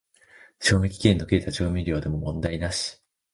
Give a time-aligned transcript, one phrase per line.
[0.59, 2.99] 賞味期限の切れた調味料でも問題なし